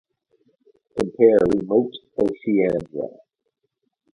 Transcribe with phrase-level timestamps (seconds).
[0.95, 3.07] Compare Remote Oceania.